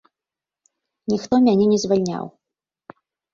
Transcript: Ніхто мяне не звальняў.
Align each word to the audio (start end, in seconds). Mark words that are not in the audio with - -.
Ніхто 1.13 1.33
мяне 1.49 1.65
не 1.73 1.77
звальняў. 1.85 2.25